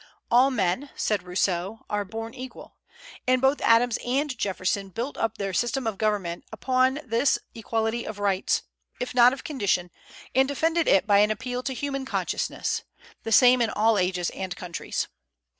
[0.31, 2.75] "All men," said Rousseau, "are born equal;"
[3.27, 8.17] and both Adams and Jefferson built up their system of government upon this equality of
[8.17, 8.63] rights,
[8.99, 9.91] if not of condition,
[10.33, 12.81] and defended it by an appeal to human consciousness,
[13.21, 15.07] the same in all ages and countries.